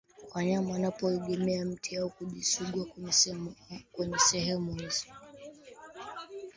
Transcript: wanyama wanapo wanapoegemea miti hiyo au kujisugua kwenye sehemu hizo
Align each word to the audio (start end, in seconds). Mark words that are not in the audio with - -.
wanyama 0.35 0.71
wanapo 0.71 1.05
wanapoegemea 1.05 1.65
miti 1.65 1.89
hiyo 1.89 2.01
au 2.03 2.09
kujisugua 2.09 2.85
kwenye 3.91 4.17
sehemu 4.19 4.73
hizo 4.73 5.05